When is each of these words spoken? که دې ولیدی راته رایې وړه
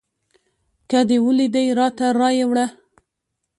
که 0.89 0.99
دې 1.09 1.17
ولیدی 1.25 1.65
راته 1.79 2.05
رایې 2.19 2.45
وړه 2.49 2.67